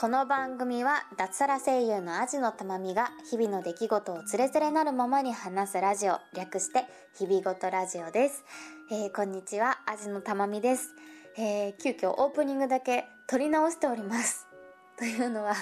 [0.00, 6.84] この番組は脱サラ声優のアジのたまみが日々の出来事をつれづれなるままに話すラジオ略して
[7.18, 8.44] 日々ごとラジオです、
[8.92, 10.94] えー、こんにちはアジのたまみです、
[11.36, 14.46] えー、急遽オープニングだけ撮り直しております。
[14.96, 15.54] というのは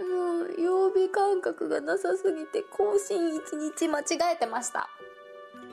[0.00, 4.88] もう曜日感覚がなさすぎて更新1日間違えてました。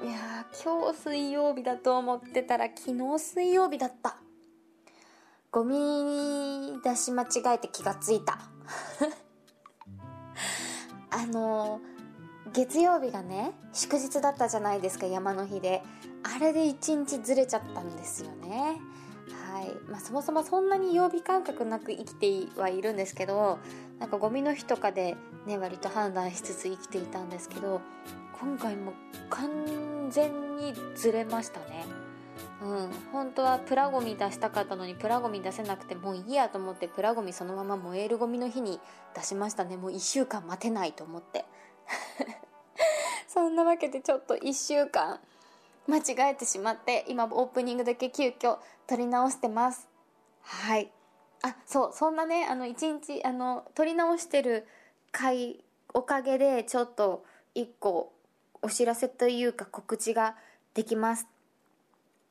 [0.04, 4.18] いや今日水曜日だと思ってたら昨日水曜日だった。
[5.52, 8.38] ゴミ出し間違えて気がついた。
[11.10, 11.82] あの
[12.54, 15.82] 月曜日がね祝日だったじゃないですか山の日で。
[16.22, 18.80] あれで一日ずれちゃったんですよね。
[19.52, 19.74] はい。
[19.90, 23.58] まあ、そもそもそんなに曜日感覚なく生きてはいるんですけど
[24.00, 27.82] なんかゴミの日とかでね割と判断しつつ生きていたんですけど
[28.40, 28.94] 今回も
[29.32, 29.50] 完
[30.12, 31.99] 全にずれましたね。
[32.62, 32.90] うん。
[33.12, 38.80] 本当はプラゴミ出したかったのにプラゴミ出せなくてもういいやと思ってプラゴミそのまま燃えるゴミの日に
[39.16, 39.78] 出しましたね。
[39.78, 41.46] もう1週間待てないと思って。
[43.28, 45.20] そんなわけでちょっと1週間
[45.88, 49.88] 間違えてしまって今オープニングだけ急遽撮り直してます。
[50.42, 50.92] はい。
[51.42, 54.68] あそうそんなねあの一日あの撮り直してる
[55.12, 57.24] 回おかげでちょっと
[57.56, 58.14] 1個
[58.62, 60.36] お知らせというか告知が
[60.74, 61.28] できます。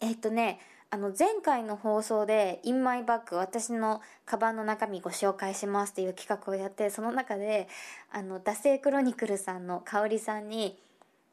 [0.00, 0.60] えっ、とね
[0.90, 7.68] あの前回の放送で「インマイバッグ私のカバンの中身ご紹介します」っていう企画をやってその中で
[8.10, 10.80] あの惰性クロニクルさんの香里さんに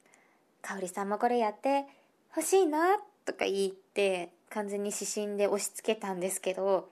[0.62, 1.86] 「香里さんもこれやって
[2.32, 6.90] ほしいな」とか言って完全に指針で押し付けたんですけど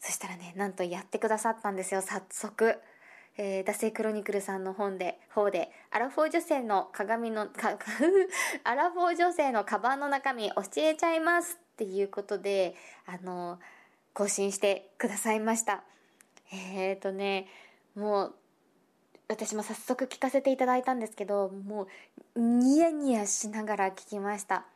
[0.00, 2.80] そしたらねなんとやってくださったんですよ早速。
[3.38, 7.78] えー、惰性クロニクルさんの本で、方で、アラフォー女性の鏡の、か、
[8.64, 12.74] アラフォー女性のカバンの中身教えちゃいますっていうことで、
[13.06, 13.58] あの、
[14.12, 15.82] 更新してくださいました。
[16.52, 17.48] えっ、ー、とね、
[17.94, 18.34] もう、
[19.28, 21.86] 私も早速聞かせていただいたんですけど、も
[22.34, 24.66] う、ニヤニヤしながら聞きました。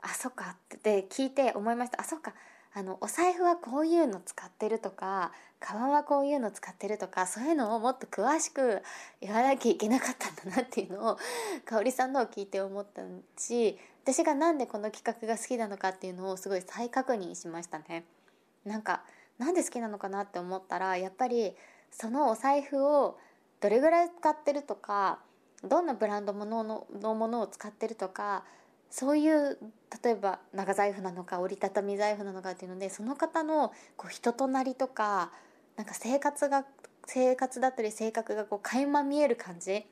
[0.00, 2.00] あ、そっかって聞いて思いました。
[2.00, 2.34] あ、そっか。
[2.76, 5.30] あのお財布はこういうの使ってるとか
[5.60, 8.82] カバンはこういうの使ってるとかそういうのをもっと詳しく
[9.20, 11.18] 言わなきゃいけなかったんだなっていうのを
[11.64, 13.02] 香織さんのを聞いて思った
[13.36, 18.04] し私が何でこの企画が好きなのかっていうのをすごい再確認しましたね。
[18.64, 19.04] なんか
[19.38, 21.56] なんで好きなのかなって思ったらやっぱり
[21.90, 23.18] そのお財布を
[23.60, 25.20] どれぐらい使ってるとか
[25.62, 28.44] どんなブランドもののものを使ってるとか
[28.94, 29.58] そういう
[30.04, 35.32] 例えば長財布なのか折りたたみ財布なのかっていうのでその方のこう人となりとか
[35.74, 36.64] なんか生活が
[37.04, 39.84] 生活だったり性格がこう垣間見える感じ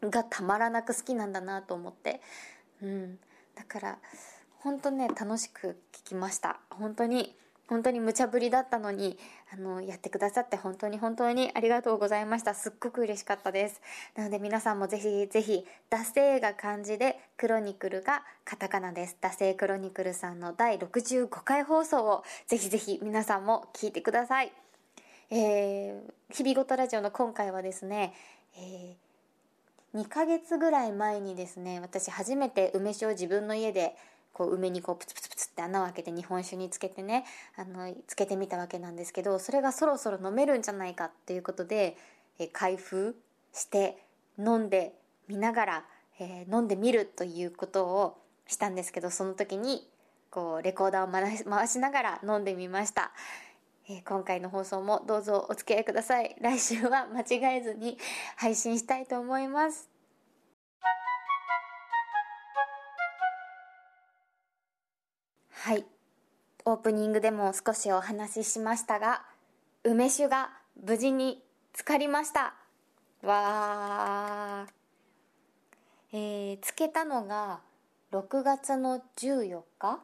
[0.00, 2.20] がたまらなく好きなんだなと思って、
[2.80, 3.18] うん、
[3.56, 3.98] だから
[4.60, 6.60] 本当ね楽しく聞きました。
[6.70, 7.34] 本当に。
[7.68, 9.18] 本当に無茶ぶりだったのに、
[9.52, 12.54] あの、やってくださって本当に本当にありがとうございました。
[12.54, 13.80] すっごく嬉しかったです。
[14.14, 19.16] なので皆さんもぜひぜひ、惰性が漢字で、クロニクルがカタカナです。
[19.20, 24.52] 惰性クロニクルさんの第65回放送をぜひぜひ皆さんも聞いてください。
[25.30, 28.14] えー、日々ごとラジオの今回はですね、
[28.56, 33.96] えー、2ヶ月ぐらい前にですね、私初めて梅酒を自分の家で
[34.36, 37.24] こう梅にこうプツプツプツって穴を開けて日本酒につけてね
[37.56, 41.96] あのつけてみたわけなんですけどそれがそろそろ飲めるんじゃないかっていうことで、
[42.38, 43.16] え開封
[43.54, 43.96] して
[44.38, 44.92] 飲んで
[45.26, 45.84] みながら、
[46.20, 49.88] え、飲んでみるということをしたんですけどその時に
[50.28, 53.12] こうレコーダーを回しながら飲んでみました。
[53.88, 56.36] え、今回の放送もどうぞお付き合いください。
[56.42, 57.96] 来週は間違えずに
[58.36, 59.95] 配信したいと思います。
[65.66, 65.84] はい。
[66.64, 69.24] オープニングでも少しお話ししましたが
[69.82, 70.50] 梅酒が
[70.80, 72.54] 無事に浸かりました。
[73.24, 76.16] わー。
[76.16, 77.58] えー、つけたのが
[78.12, 79.98] 6月の14日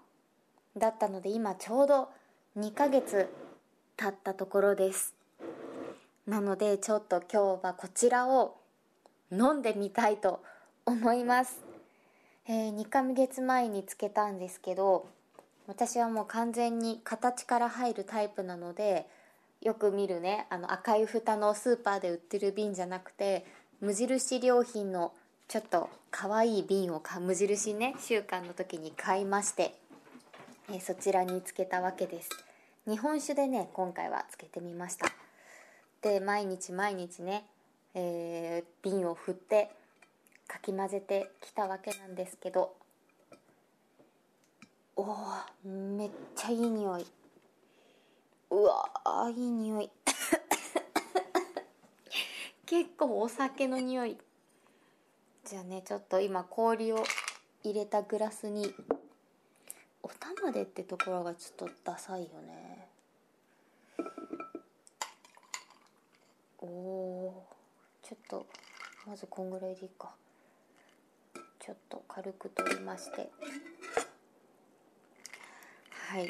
[0.77, 2.09] だったので今ちょうど
[2.59, 3.33] 2ヶ月
[3.97, 5.15] 経ったところです。
[6.27, 8.57] なのでちょっと今日はこちらを
[9.31, 10.43] 飲んでみたいと
[10.87, 11.61] 思います、
[12.49, 15.07] えー、2ヶ月前につけたんですけど
[15.73, 19.07] 私はもう完全に形から入るタイプなので
[19.63, 23.47] よく見るねあの赤い蓋のスーパーで売ってる瓶じゃなくて
[23.81, 25.15] 無印良品の
[25.49, 29.75] ちょっと可愛いい瓶を無印ね週間の時に買いまして、
[30.69, 32.29] えー、そちらにつけたわけです。
[32.87, 35.07] 日本酒でね今回はつけてみました。
[36.03, 37.47] で毎日毎日ね、
[37.95, 39.71] えー、瓶を振って
[40.47, 42.75] かき混ぜてきたわけなんですけど
[44.95, 45.07] お
[45.65, 47.07] めっちゃいい匂い。
[48.51, 49.91] うわーいい匂い。
[52.67, 54.19] 結構お酒の匂い。
[55.45, 57.03] じゃあねちょっと今氷を
[57.65, 58.75] 入れたグラスに
[60.03, 62.89] お玉でってところがちょっとダサいよね。
[66.59, 67.47] おお
[68.03, 68.47] ちょっと
[69.07, 70.15] まずこんぐらいでいいか。
[71.61, 73.31] ちょっと軽く取りまして。
[76.13, 76.29] はい。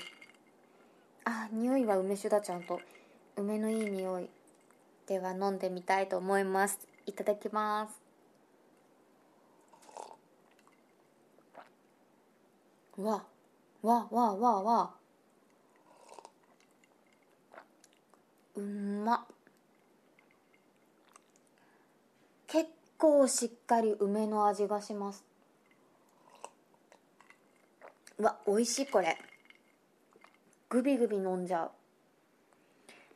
[1.24, 2.80] あ匂いは梅酒だちゃんと。
[3.36, 4.28] 梅のいい匂い
[5.08, 6.78] では飲んでみたいと思います。
[7.04, 8.00] いただきます。
[12.96, 13.24] わ
[13.82, 14.90] わわわわ。
[18.54, 19.26] うんま。
[22.46, 25.24] 結構しっかり梅の味がします。
[28.20, 29.18] わ美味しいこれ。
[30.72, 31.70] グビグビ飲んじゃう。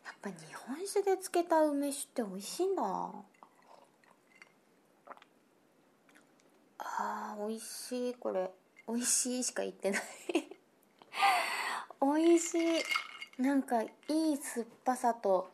[0.04, 2.82] やっぱ日本酒で漬けた梅酒って美味しいんだ
[6.78, 8.14] あー美味しい。
[8.14, 8.50] これ
[8.86, 10.02] 美味しいしか言ってない。
[12.02, 13.42] 美味しい。
[13.42, 15.50] なんかいい酸っぱさと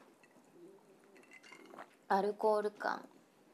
[2.08, 3.00] アルコール感。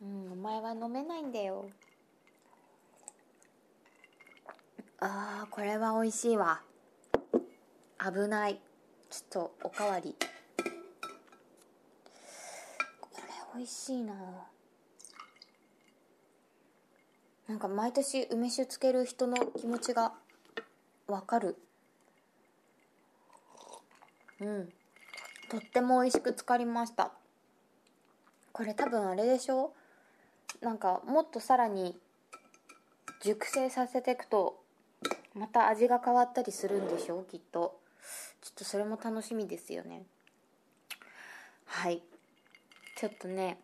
[0.00, 1.68] うんお前は飲めないんだよ。
[5.00, 6.62] あーこれは美味しいわ。
[8.00, 8.60] 危ない。
[9.10, 10.14] ちょっとおかわり。
[13.00, 13.22] これ
[13.56, 14.14] 美味しいな。
[17.48, 20.12] なんか毎年梅酒つける人の気持ちが
[21.06, 21.56] わかる。
[24.40, 24.72] うん。
[25.50, 27.10] とっても美味しく浸かりました。
[28.52, 29.72] これ多分あれでしょ？
[30.60, 31.98] なんかもっとさらに
[33.22, 34.62] 熟成させていくと
[35.34, 37.20] また味が変わったりするんでしょ？
[37.20, 37.80] うきっと。
[38.48, 40.04] ちょっとそれも楽しみですよね。
[41.66, 42.02] はい。
[42.96, 43.58] ちょっとね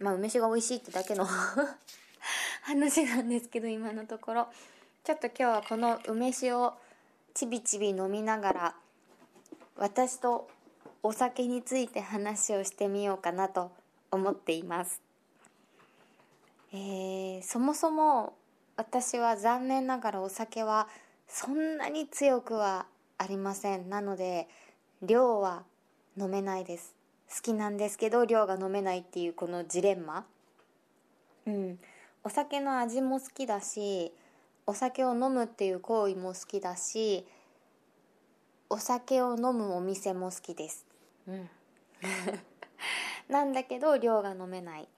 [0.00, 1.26] まあ梅酒が美味しいってだけの
[2.62, 4.48] 話なんですけど今のところ。
[5.04, 6.74] ちょっと今日はこの梅酒を
[7.34, 8.74] ちびちび飲みながら
[9.76, 10.48] 私と
[11.02, 13.72] お酒について話をしてみようかなと
[14.10, 15.02] 思っています。
[16.72, 18.32] えー、そもそも
[18.76, 20.88] 私は残念ながらお酒は
[21.28, 22.86] そんなに強くは
[23.22, 23.88] ありません。
[23.88, 24.48] なので
[25.00, 25.62] 量は
[26.18, 26.94] 飲めないです。
[27.34, 30.26] 好きなんですけど量が飲めないっていうこのジレンマ。
[31.46, 31.78] うん。
[32.24, 34.12] お酒の味も好きだし
[34.66, 37.26] お酒を飲むっていう行為も好きだし
[38.68, 40.86] お酒を飲むお店も好きです。
[41.26, 41.50] うん。
[43.28, 44.88] なんだけど量が飲めない。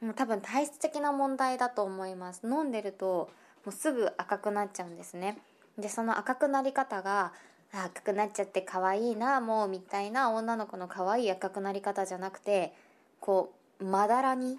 [0.00, 2.40] もう多分体質的な問題だと思います。
[2.44, 3.30] 飲んでると
[3.64, 5.38] もうすぐ赤くなっちゃうんですね。
[5.78, 7.32] でその赤くなり方が
[7.72, 12.72] 赤くなっちゃって可愛いなもうみたいな女の子の可愛い赤くなり方じゃなくて
[13.20, 14.58] こうまだらに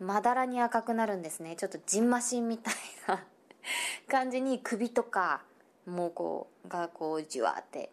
[0.00, 1.56] まだらに赤くなるんですね。
[1.56, 2.74] ちょっとジンマシンみたい
[3.06, 3.24] な
[4.08, 5.42] 感じに首とか
[5.86, 7.90] もうこうがこうじわって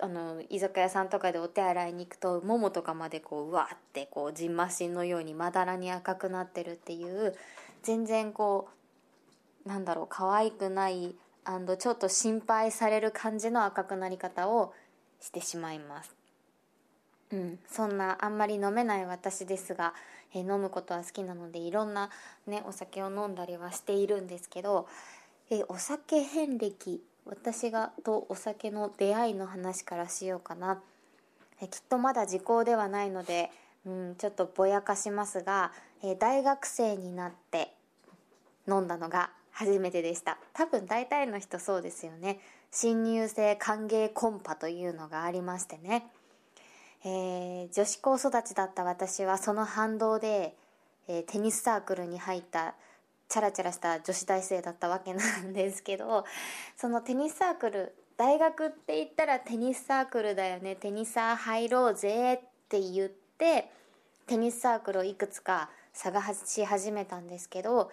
[0.00, 7.34] あの居酒屋さんとかでお手洗いに行くとももとかまでこううわってこうジンマシンのようにまだらに赤くなってるっていう
[7.82, 8.68] 全然こ
[9.66, 11.14] うなんだろう可愛くない
[11.78, 14.74] ちょっと心配される感じの赤くなり方を
[15.20, 16.14] してしまいます。
[17.32, 17.58] うん。
[17.68, 19.94] そんなあんまり飲めない私ですが、
[20.34, 22.10] え飲むことは好きなのでいろんな
[22.46, 24.88] ねお酒を飲んだりはしているんですけど、
[25.50, 30.80] えお酒遍歴私がとお酒の出会いの話からしようかな。
[31.60, 33.50] えきっとまだ時効ではないので、
[33.86, 37.72] うん、ちょっとぼやかしますが、え大学生になって
[38.68, 40.38] 飲んだのが初めてでした。
[40.52, 42.38] 多分大体の人そうですよね。
[42.70, 46.06] 新入生歓迎コンパというのがありましてね、
[47.04, 50.54] えー、女子高育ちだった私はその反動で、
[51.08, 52.76] えー、テニスサークルに入った
[53.28, 56.24] チャラチャラした女子大生だったわけなんですけど
[56.76, 60.76] そのテニスサークル大学って言ったらテニスサークルだよね。
[60.76, 63.72] テニサー入ろうぜって言って
[64.28, 67.90] テニスサークルをいくつか探し始めたんですけど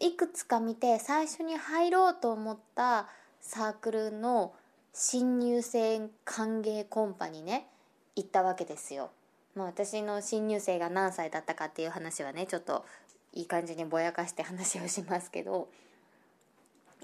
[0.00, 3.08] いくつか見て最初に入ろうと思った
[3.40, 4.54] サークルの
[4.92, 7.66] 新入生歓迎コンパにね
[8.16, 9.10] 行ったわけですよ。
[9.54, 12.84] まあ、私の新入生が何歳だったかっていう話はねちょっと
[13.32, 15.68] いい感じにぼやかして話をしますけど、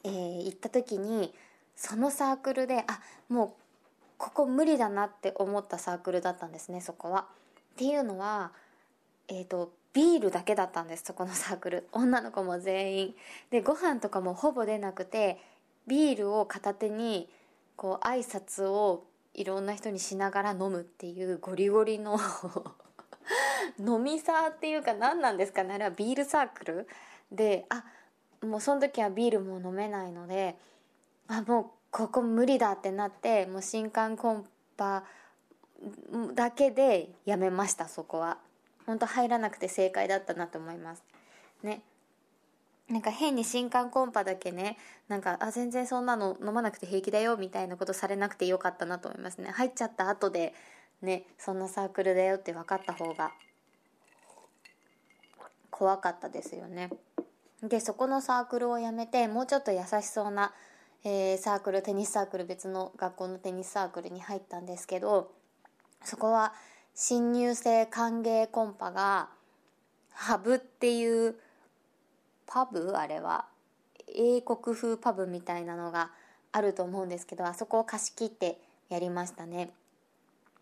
[0.05, 1.35] えー、行った時に
[1.77, 3.51] そのサークルであもう
[4.19, 7.27] ここ無理だなって思ったサークルだったんですねそこは。
[7.73, 8.53] っていうのは
[9.29, 11.89] えっ、ー、とビールだけだったんですそこのサークル。
[11.93, 13.15] 女の子も全員。
[13.51, 15.39] でご飯とかもほぼ出なくて
[15.87, 17.29] ビールを片手に
[17.77, 19.05] こう挨拶を
[19.35, 22.19] いろんな人にしながら飲むっていうゴリゴリの
[23.79, 26.89] 飲みサーっていうか何なんですかねあれはビールサークル。
[27.33, 27.85] であ
[28.43, 30.57] もうその時はビールも飲めないので
[31.29, 35.05] あもうここ無理だってなってもう新刊コンパ
[36.35, 38.39] だけでやめましたそこは。
[38.87, 41.03] 本当入らなくて正解だったなと思います。
[41.63, 41.83] ね。
[42.89, 49.51] なんか変に新刊コンパだけねなんかあ全然そんなの飲まなくて平気だよみたいなことされなくてよかったなと思いますね。
[49.53, 50.53] 入っちゃった後で
[51.01, 53.31] ねそんなサークルだよって分かった方が
[55.71, 56.91] 怖かったですよね。
[57.63, 60.53] でそこのサークルをやめてもうちょっと優しそうな、
[61.05, 65.31] えー、サークルテニスサークル別の学校のテニスサークルに入ったんですけど
[66.03, 66.55] そこは
[66.95, 69.29] 新入生歓迎コンパが
[70.13, 71.37] ハブっていう
[72.47, 72.93] パブ？
[72.97, 73.47] あれは。
[74.15, 76.11] 英国風パブみたいなのが
[76.53, 79.71] あると思うんですけどあそこを貸し切ってやりましたね。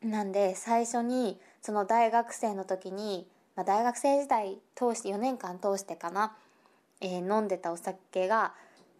[0.02, 6.36] なんで最初にその大学生の時に、まあ、大学生時代通して4年間通してかな、
[7.00, 8.52] えー、飲んでたお酒が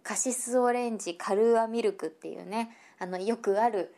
[0.02, 3.94] カシスオレンジカルーアミルクっていうねあのよくある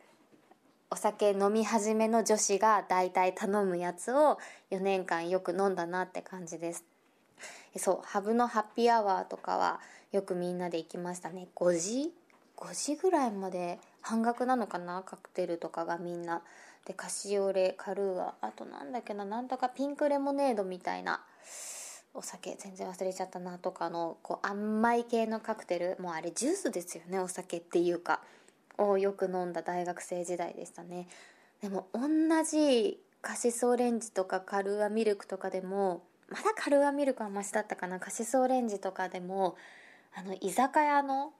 [0.93, 4.39] お酒飲み始めの女子が大体頼むやつを
[4.73, 6.85] 4年間よく飲んだなって感じです。
[7.77, 9.79] そうハブのハッピーアワーとかは
[10.11, 11.47] よくみんなで行きましたね。
[11.55, 12.13] 5時
[12.57, 15.05] ？5時ぐらいまで半額なのかな？
[15.07, 16.43] カクテルとかがみんな。
[16.85, 19.25] でカシオレカルーアあとなんだっけな？
[19.25, 21.23] なんとかピンクレモネードみたいな。
[22.15, 25.97] お酒全然忘れちゃったなとかのこう甘い系のカクテル。
[26.01, 28.21] もうあれジュースですよねお酒っていうか。
[28.81, 31.09] をよく飲んだ大学生時代でしたね。
[31.61, 32.09] でも同
[32.45, 38.01] じカシスオレンジとかカルーアミルクとかでもまだカルーアミルクはマシだったかな。
[38.01, 39.57] カシスオレンジとかでも
[40.15, 41.33] あの居酒屋の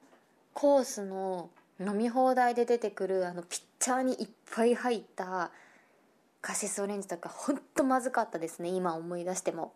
[0.53, 5.51] コースの飲み放題で出てくるあのピッチャーにいっぱい入った
[6.41, 8.69] カシスオレンジとかほんとまずかったですね。
[8.69, 9.73] 今思い出しても。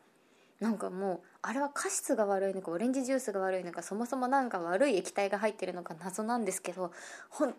[0.59, 6.91] なんかもうあれはカシスが悪いのかオレンジジュースが悪いのかそもそもなんか悪い液体が入ってるのか謎なんですけど
[7.29, 7.53] 本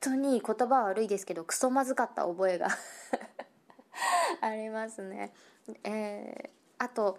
[0.00, 2.68] 当に言葉悪いですけどクソまずかった覚えが
[4.40, 5.32] ありますね。
[5.84, 7.18] えー、あと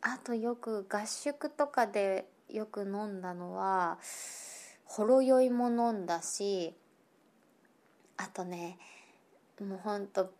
[0.00, 3.98] あとよく合宿とかでよく飲んだのは
[4.84, 6.74] ほろ酔いも飲んだし
[8.16, 8.78] あとね
[9.60, 10.32] もうほんと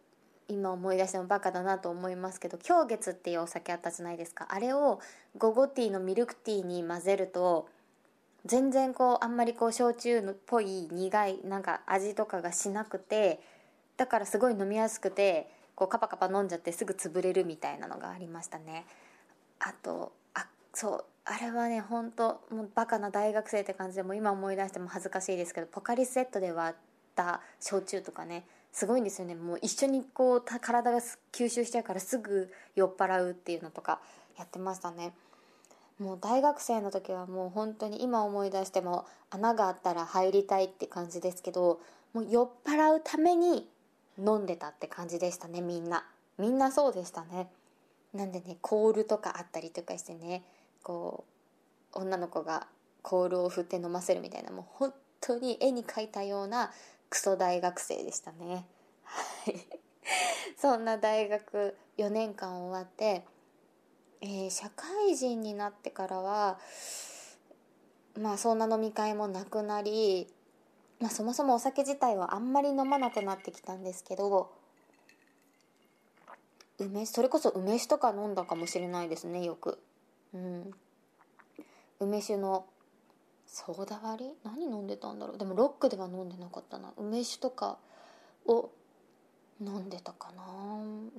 [0.53, 4.47] 今思い出してもバカだなと思いますけど狂月っていうお酒あったじゃないですか。
[4.51, 5.01] あれを
[5.39, 7.69] ゴゴティーのミルクティーに混ぜると
[8.45, 13.41] 全然こうあんまりこう焼酎っぽい苦いなんか味とかがしなくて
[13.97, 18.85] だからすごい飲みやすくてこうカパカパ飲んじゃってすぐ潰れるみたいなのがありましたね。
[19.61, 26.81] あとあそうあれはね本当もうバカな大学生って感じでも今思い出しても恥ずかしいですけどポカリスエットで割っ
[27.15, 29.35] た焼酎とかねすごいんですよね。
[29.35, 31.01] もう一緒にこう体が
[31.33, 34.01] 吸収しちゃうからすぐ酔っ払うっていうのとか
[34.39, 35.13] やってましたね。
[35.99, 41.81] もう大学生の時はもう本当に今思い出しても穴があったら入りたいって感じですけど
[42.13, 43.69] もう酔っ払うために
[44.19, 46.07] 飲んでたって感じでしたねみんな。
[46.39, 47.49] みんなそうでしたね。
[48.15, 50.43] なんでねコールとかあったりとかしてね
[50.83, 51.25] こ
[51.95, 52.67] う女の子が
[53.03, 56.73] コールを振って飲ませるみたいなもう本当に絵に描いたような
[57.13, 58.65] クソ大学生でしたね。
[59.05, 59.57] はい。
[60.57, 63.23] そんな大学4年間終わって、
[64.23, 66.59] えー、社会人になってからは
[68.19, 70.27] まあそんな飲み会もなくなり、
[71.01, 74.51] まあ、そもそもお酒自体はあんまり飲まなくなってきたんですけど
[76.79, 79.79] 梅それこそ梅酒とか飲んだかもしれないですねよく。
[80.33, 80.75] うん。
[82.01, 82.65] 梅酒の
[83.53, 84.35] ソーダ割り？
[84.45, 85.39] 何飲んでたんだろう？
[85.39, 86.93] でもロックでは飲んでなかったな。
[86.97, 87.77] 梅酒とか
[88.47, 88.71] を
[89.61, 90.43] 飲んでたかな。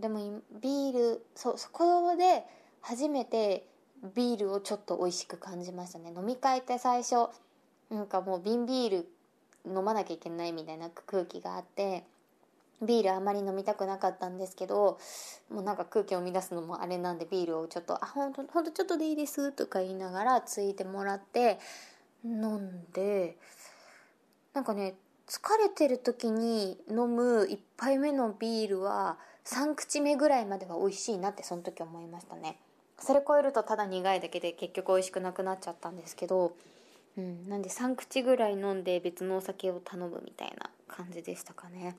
[0.01, 2.43] でもビールそうそこで
[2.81, 3.67] 初めて
[4.15, 6.11] ビールをちょっと美味しく感じましたね。
[6.13, 7.29] 飲み会って最初
[7.89, 9.07] なんかもう瓶ビール
[9.65, 12.03] 飲まなきゃいけないみたいな空気があって
[12.81, 14.99] ビールあまり飲みたくなかったんですけど
[15.49, 21.59] もうなんか空気を乱すのもあれなんでビールをちょっと「あほんとほんとちょっとでいいです」とか言いながらついてもらって
[22.23, 23.37] 飲んで
[24.53, 24.95] なんかね
[25.27, 32.57] 疲れてる時に飲む1杯目のビールは3口目ぐらいまでは美味しいなってその時思いましたね。
[32.99, 36.55] それ超えるとただ苦いだけで結局美味しくなくなっちゃったんですけど、
[37.17, 41.95] うん、なんで3口ぐらい飲んで別のお酒を頼むみたいな感じでしたかね。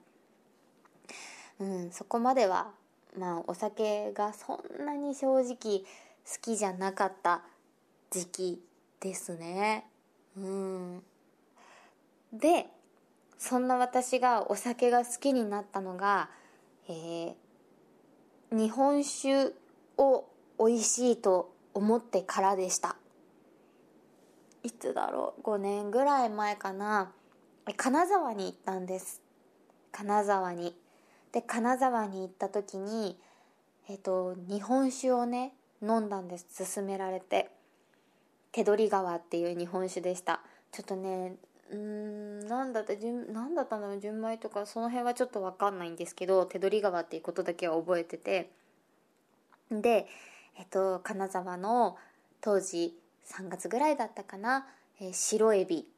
[1.60, 2.72] うんそこまでは
[3.18, 5.84] まあお酒がそんなに正直好
[6.40, 7.42] きじゃなかった
[8.10, 8.62] 時期
[9.00, 9.86] ですね。
[10.36, 11.02] うん。
[12.32, 12.66] で
[13.38, 16.30] そんな私がお酒が好きになったのが、
[16.88, 17.34] えー、
[18.50, 19.52] 日本酒
[19.98, 20.24] を
[20.58, 22.96] 美味しいと思ってからでした。
[24.62, 27.12] いつだろう？5年ぐらい前かな。
[27.76, 29.22] 金沢に行ったんです。
[29.92, 30.74] 金沢に。
[31.32, 33.18] で金沢に行った時に
[33.88, 37.50] えっ、と日本酒をね飲んだんです勧められて。
[38.54, 40.40] 手取川っていう日本酒でした。
[40.70, 41.34] ちょっとね
[41.72, 48.50] うん何だった何だったんだろう純米とかその辺はちょっと分かんないんですけど手取川っていうことだけは覚えてて。
[49.70, 50.06] で
[50.56, 51.96] えっと金沢の
[52.40, 52.96] 当時
[53.26, 54.68] 3月ぐらいだったかな、
[55.00, 55.88] えー、白エビ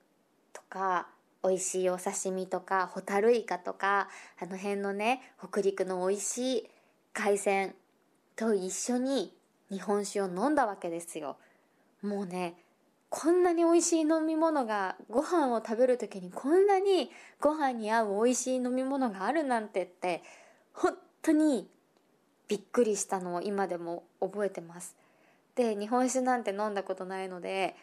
[0.55, 1.09] とか
[1.43, 4.09] 美味しいお刺身とかホタルイカとか
[4.41, 6.71] あの辺のね北陸の美味しい
[7.13, 7.75] 海鮮
[8.35, 9.33] と一緒に
[9.71, 11.37] 日本酒を飲んだわけですよ。
[12.07, 12.55] もうね
[13.09, 17.11] こんなに美味しい飲み物がご飯を食べる時にこんなに
[17.41, 20.23] ご飯に合う美味しい飲み物があるなんてって
[20.73, 21.69] 本当に
[22.49, 24.97] びっくりしたのを今でも覚えてます。
[25.55, 27.77] で日本酒なんて飲んだことないので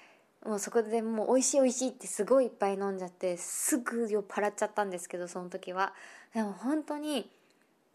[0.45, 5.93] もうそこでもう美味しい美味しいってすごいいっぱい飲んじゃってすぐ酔っ払っちゃったんですけどその時は。
[6.33, 7.29] でも本当に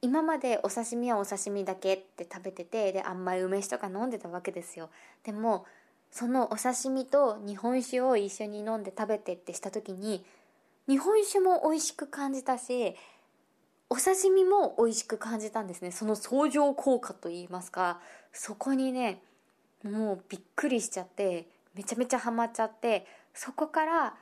[0.01, 4.91] 今までお刺身はお刺身だけって食べててで甘い梅酒とか飲んでたわけですよ。
[5.25, 5.67] でも
[6.11, 10.25] そのお刺身と日本酒を一緒に飲んで食べてってした時に
[10.89, 12.95] 日本酒も美味しく感じたし
[13.91, 15.91] お刺身も美味しく感じたんですね。
[15.93, 18.01] その相乗効果といいますか
[18.33, 19.23] そこにね
[19.83, 24.15] もうびっくりしちゃってめちゃめちゃハマっちゃってそこから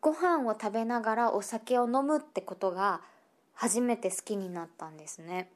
[0.00, 3.00] ご飯を食べながらお酒を飲むってことが
[3.54, 5.48] 初めて好きになったんですね。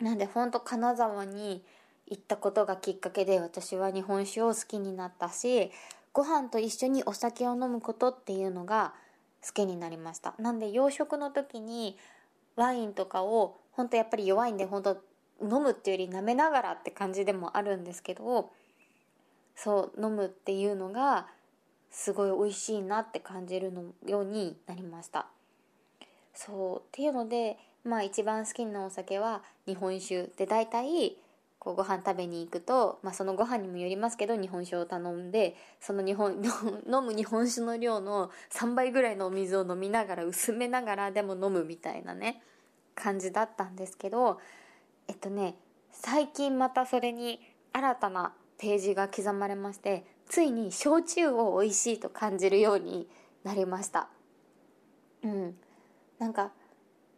[0.00, 1.62] なんでほんと金沢に
[2.10, 5.70] 行ったことがきっかけで私は日本酒を好きになったし
[6.12, 8.94] ご飯と一緒にお酒を飲むことっていうのが
[9.46, 10.34] 好きになりました。
[10.38, 11.96] なんで洋食の時に
[12.56, 14.90] ワインとかを本当やっぱり弱いんで本当
[15.40, 18.50] 飲むっていうより舐めながらって感じでもあるんですけど
[19.54, 21.28] そう飲むっていうのが
[21.90, 25.26] すごい美味しいなって感じるのようになりました。
[26.34, 31.16] そうっていうのでまあ一番好きなお酒は日本酒で大体
[31.68, 36.42] こうご飯食べに行くと、まあ、そのご飯にもよりますけど日本酒を頼んでその日本
[36.90, 42.42] 飲む日本酒の量の3倍ぐらいのお水を飲みながら薄めながらでも飲むみたいなね
[42.94, 44.40] 感じだったんですけど
[45.08, 45.56] えっとね
[45.90, 47.38] 最近またそれに
[47.74, 53.10] 新たなページが刻まれましてついに焼酎を美味しいと感じるように
[53.44, 54.08] なりました。
[55.22, 55.58] うん。
[56.18, 56.50] なんか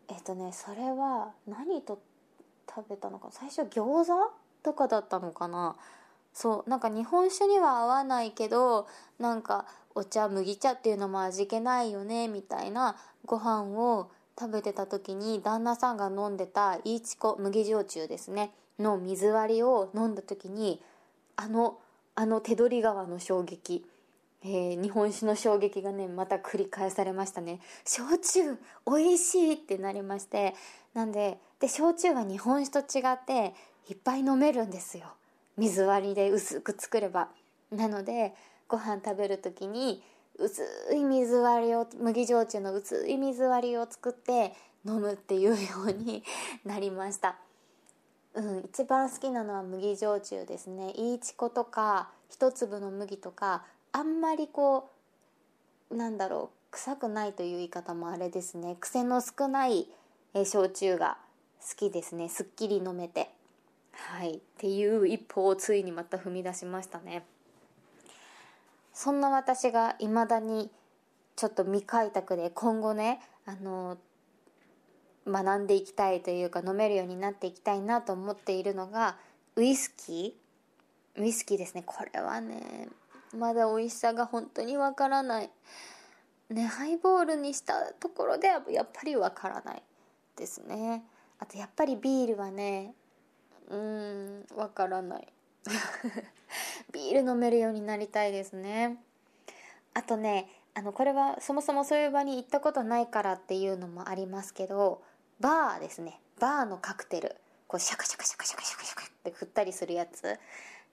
[0.08, 2.02] えっとねそれは何と
[2.68, 5.76] 食べたのか最初餃子とかだったのかな。
[6.32, 8.86] そうなんか日本酒には合わないけど
[9.18, 12.96] なんかお茶麦茶っていうのも味気ないよねみたいな
[13.26, 20.80] ご飯を食べてた時に旦那さんが飲んでたいいちこ麦焼酎ですねの水割りを飲んだ時に
[21.36, 21.78] あの
[22.14, 23.84] あの手取り川の衝撃
[24.42, 27.60] えー、日本酒の衝撃がねまた繰り返されましたね。
[27.84, 30.54] 焼酎美味しいってなりまして
[30.94, 33.54] なんでで焼酎は日本酒と違って
[33.88, 35.06] いっぱい飲めるんですよ。
[35.56, 37.28] 水割りで薄く作れば。
[37.70, 38.34] なので
[38.68, 40.02] ご飯食べる時に
[40.38, 40.62] 薄
[40.94, 44.54] い水割りを麦焼酎の薄い水割りを作って
[44.86, 45.56] 飲むっていうよ
[45.88, 46.24] うに
[46.64, 47.38] なりました。
[48.32, 50.92] うん一番好きなのは麦焼酎ですね。
[50.92, 54.88] いいちことか一粒の麦とかあんまりこ
[55.90, 58.76] うなんだろう臭くないという言い方もあれですね。
[58.80, 59.88] 癖の少ない
[60.44, 61.18] 焼酎が
[61.60, 62.28] 好きですね。
[62.28, 63.30] すっきり飲めて。
[64.08, 64.36] はい。
[64.36, 67.24] っていう一歩をついにまた踏み出しましたね。
[68.92, 70.70] そんな私がいまだに
[71.36, 73.98] ちょっと未開拓で今後ねあの
[75.26, 79.16] 学んでいきたいというか飲めるようになっていきたいなと思っているのが
[79.56, 81.22] ウイスキー。
[81.22, 81.82] ウイスキーですね。
[81.84, 82.88] これはね
[83.36, 85.50] まだ美味しさが本当にわからない。
[86.48, 89.82] ねハイボールにしたところでやっぱりわからない
[90.36, 91.04] ですね。
[91.38, 92.94] あとやっぱりビールはね
[93.70, 95.28] うんわからない。
[96.92, 98.98] ビール飲めるようになりたいですね。
[99.94, 105.02] あとねあのこれはそもそもそういう場に行ったことないからっていうのもありますけど
[105.40, 106.20] バーですね。
[106.38, 107.36] バーのカクテル。
[107.66, 110.38] こうシャカシャカシャカシャカシャカシャカって振ったりするやつ。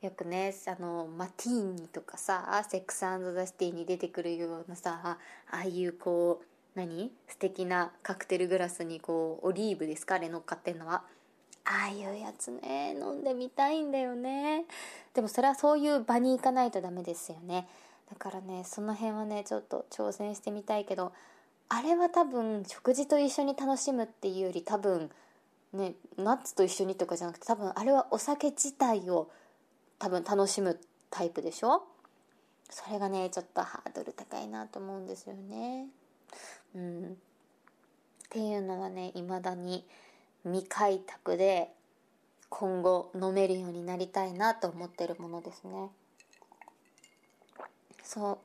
[0.01, 5.17] よくねあのマティーニとかさセックスザ・シティに出てくるようなさあ
[5.49, 7.11] あいうこう何？
[7.27, 10.15] 素敵なカクテルグラスにこうオリーブですか？
[10.15, 11.03] あれ乗っかってんのは。
[11.69, 12.95] ああいうやつね。
[12.97, 14.65] 飲んでみたいんだよね。
[15.13, 17.67] でもそれはそういう場に行かないとダメですよね。
[18.09, 21.11] だからねその辺はねちょっと挑戦してみたいけど
[21.67, 25.11] あれは多分食事と一緒に楽しむっていうより多分
[25.73, 29.29] ねナッツと一緒にとかじゃなくて多分あれはお酒自体を
[29.99, 31.83] 多分楽しむタイプでしょ。
[32.69, 35.87] それがねちょっとハードル高いなと思うんですよね。
[36.75, 37.03] うん。
[37.05, 39.85] っていうのはね未だに
[40.43, 41.69] 未開拓で
[42.49, 45.89] 今後飲めるようになりたいなと思ってるものですね。
[48.03, 48.39] そ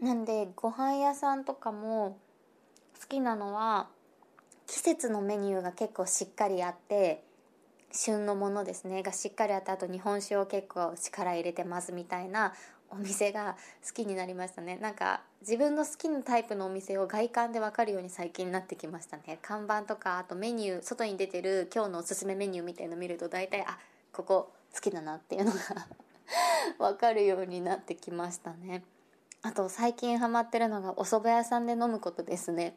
[0.00, 0.04] う。
[0.04, 2.18] なんでご飯屋さんとかも
[3.00, 3.88] 好きなのは
[4.66, 7.24] 季節のメニューが結構しっかりあって
[7.90, 9.02] 旬のものですね。
[9.02, 12.52] がしっかりあってあと日本酒を結構力入れてますみたいな
[12.90, 14.76] お店が好きになりましたね。
[14.76, 19.38] なんか自分の好きなタイプのお店を外観で分かるように最近なってきましたね。
[19.42, 23.78] 看板とかあとメニュー外に出てる今日のおすすめメニューみたいの見ると大体あ
[24.12, 25.58] ここ好きだなっていうのが
[26.78, 28.82] 分かるようになってきましたね。
[29.42, 32.76] あと最近ハマってるのがお蕎麦屋さんで飲むことですね。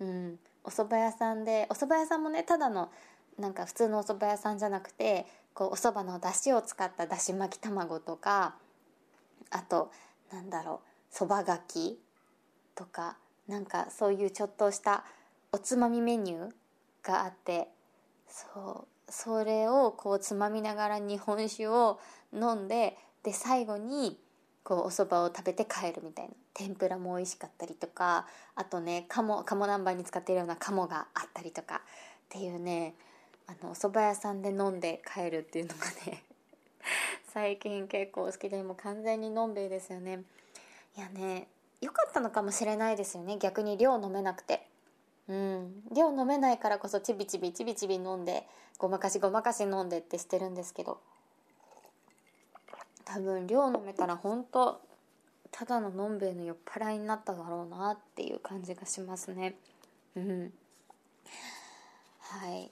[0.00, 0.38] うん。
[0.64, 2.90] お蕎麦屋さんでお蕎麦屋さんもねただの
[3.38, 8.56] なんか普通のお蕎麦屋さんじゃなくてこうお蕎麦の出汁を使っただし巻き卵とか
[9.50, 9.90] あと
[10.32, 11.98] なんだろうそばがき
[12.74, 13.16] とか
[13.48, 15.04] なんかそういうちょっとした
[15.52, 16.50] おつまみメニュー
[17.02, 17.68] があって
[18.28, 22.00] そうそれをこうつまみながら日本酒を
[22.32, 24.18] 飲んでで最後に
[24.64, 26.34] こうお蕎麦を食べて帰るみたいな。
[26.56, 31.80] 天ぷらも美味しかったりとかあとね鴨鴨南蛮に使っているような鴨があったりとかっ
[32.30, 32.94] ていうね
[33.46, 36.22] あのお蕎麦屋さんで飲んで帰るっていうのがね
[37.36, 40.22] 最近結構好きでもう完全にのんべいですよね。
[40.96, 41.48] いやね
[41.82, 43.36] 良かったのかもしれないですよね。
[43.38, 44.66] 逆に量飲めなくて。
[45.28, 45.82] うん。
[45.94, 48.46] 量飲めないからこそちびちびちびちび飲んで
[48.78, 50.98] ごまかしごまかし飲んでってしてるんですけど。
[53.04, 54.80] 多分量飲めたら本当
[55.50, 59.56] ただののんべえの酔っ払いになっただろうなっていう感じがしますね。
[60.16, 60.52] うん。
[62.18, 62.70] はい。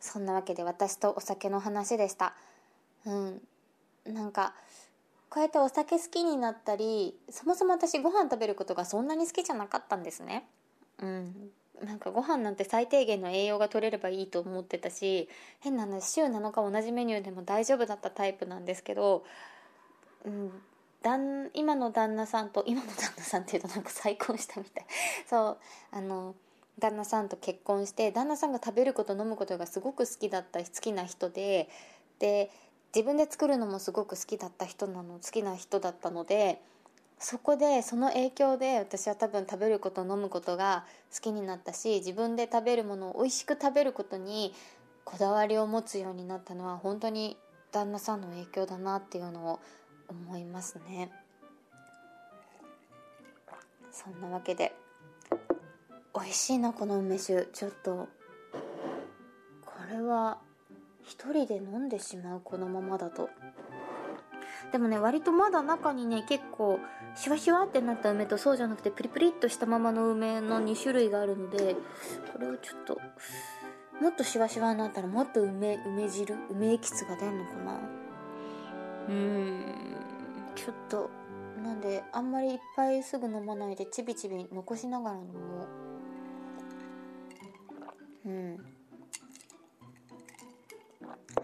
[0.00, 2.34] そんなわけで私とお酒の話でした。
[3.04, 3.42] うん。
[4.12, 4.54] なんか
[5.28, 10.48] こうやってお酒好きになったりそもそも私ご飯食べることがそんなに好きじゃなかったんですね。
[10.98, 11.50] うん。
[11.84, 19.24] なんかご飯なんて最低限の栄養が取れればいいと思ってたし変な話週7日同じメニューでも大丈夫だったタイプなんですけど、
[20.26, 20.50] うん、
[21.02, 24.86] 旦今の旦那さんと今の旦那さんっていうとなんか再婚したみたい。
[25.26, 25.58] そう。
[25.90, 26.34] あの
[26.78, 31.68] 旦那さんと結婚して旦那さんが食べること飲むことがすごく好きだった好きな人で
[32.18, 32.50] で
[32.94, 36.60] 自分で作るのもすごく好きだった人なの好きな人だったので
[37.18, 44.54] そこでその影響で私は多分食べること飲むことが好きになったし自分で食べるものを美味しく食べることに
[45.04, 47.36] こだわりを持つようになったのは本当に
[47.72, 49.60] 旦那さんの影響だなっていうのを
[50.08, 51.12] 思いますね。
[53.92, 54.72] そんなわけで
[56.14, 57.46] 美味しいなこの梅酒。
[57.52, 58.08] ちょっと
[59.64, 60.38] これは
[61.10, 63.30] 一人で飲んでしまうこのままだと。
[64.70, 66.78] でもね割とまだ中にね結構
[67.16, 71.74] シワシワってなった梅とそうじゃなくてプリプリっとしたままの梅の2種類があるので
[72.32, 73.00] これをちょっと
[74.00, 77.80] もっとシワシワになったらもっと梅梅汁梅エキスが出んのかな。
[79.08, 79.64] うーん
[80.54, 81.10] ちょっと
[81.64, 85.32] なんであんまりいっぱいすぐ飲まないでちびちび残しながら飲も
[88.24, 88.28] う。
[88.28, 88.79] うん。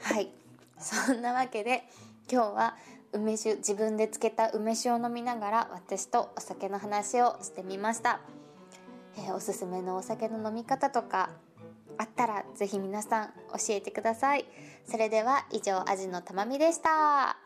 [0.06, 0.30] はい。
[0.78, 1.82] そんなわけで
[2.30, 2.76] 今日は
[3.12, 8.20] 梅酒自分で漬けた梅酒を飲みながら私とお酒の話をしてみました、
[9.18, 11.30] えー、おすすめのお酒の飲み方とか
[11.98, 13.32] あったらぜひ皆さん教
[13.70, 14.44] えてください。
[14.88, 17.45] それでは以上アジのたまみでした。